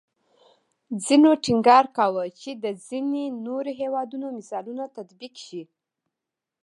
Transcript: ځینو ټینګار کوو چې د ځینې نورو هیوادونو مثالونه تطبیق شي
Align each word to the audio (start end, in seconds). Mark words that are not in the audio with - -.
ځینو 1.05 1.29
ټینګار 1.43 1.85
کوو 1.97 2.23
چې 2.39 2.49
د 2.63 2.65
ځینې 2.87 3.23
نورو 3.45 3.71
هیوادونو 3.81 4.27
مثالونه 4.37 4.83
تطبیق 4.95 5.33
شي 5.45 5.63